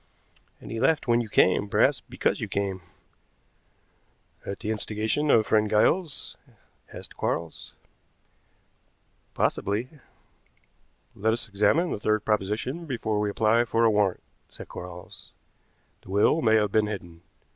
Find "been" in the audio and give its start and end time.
16.71-16.87